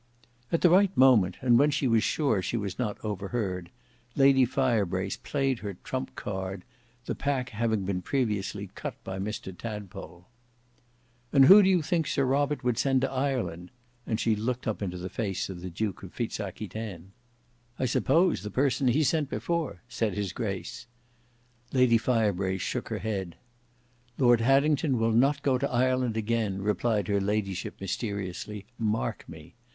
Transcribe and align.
At 0.51 0.61
the 0.61 0.69
right 0.71 0.89
moment, 0.97 1.37
and 1.41 1.59
when 1.59 1.69
she 1.69 1.87
was 1.87 2.03
sure 2.03 2.41
she 2.41 2.57
was 2.57 2.79
not 2.79 2.97
overheard, 3.05 3.69
Lady 4.15 4.45
Firebrace 4.45 5.17
played 5.17 5.59
her 5.59 5.75
trump 5.75 6.15
card, 6.15 6.65
the 7.05 7.13
pack 7.13 7.49
having 7.49 7.85
been 7.85 8.01
previously 8.01 8.71
cut 8.73 8.95
by 9.03 9.19
Mr 9.19 9.55
Tadpole. 9.55 10.27
"And 11.31 11.45
who 11.45 11.61
do 11.61 11.69
you 11.69 11.83
think 11.83 12.07
Sir 12.07 12.25
Robert 12.25 12.63
would 12.63 12.79
send 12.79 13.01
to 13.01 13.11
Ireland?" 13.11 13.69
and 14.07 14.19
she 14.19 14.35
looked 14.35 14.67
up 14.67 14.81
in 14.81 14.89
the 14.89 15.07
face 15.07 15.51
of 15.51 15.61
the 15.61 15.69
Duke 15.69 16.01
of 16.01 16.11
Fitz 16.13 16.39
Aquitaine. 16.39 17.11
"I 17.77 17.85
suppose 17.85 18.41
the 18.41 18.49
person 18.49 18.87
he 18.87 19.03
sent 19.03 19.29
before," 19.29 19.83
said 19.87 20.15
his 20.15 20.33
grace. 20.33 20.87
Lady 21.73 21.99
Firebrace 21.99 22.63
shook 22.63 22.87
her 22.89 22.97
head. 22.97 23.35
"Lord 24.17 24.41
Haddington 24.41 24.97
will 24.97 25.11
not 25.13 25.43
go 25.43 25.59
to 25.59 25.69
Ireland 25.69 26.17
again," 26.17 26.63
replied 26.63 27.07
her 27.07 27.21
ladyship, 27.21 27.75
mysteriously; 27.79 28.65
"mark 28.79 29.29
me. 29.29 29.53